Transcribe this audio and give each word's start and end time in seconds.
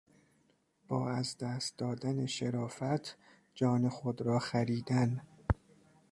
با 0.87 1.11
از 1.11 1.37
دست 1.37 1.77
دادن 1.77 2.25
شرافت 2.25 3.17
جان 3.55 3.89
خود 3.89 4.21
را 4.21 4.39
خریدن 4.39 5.21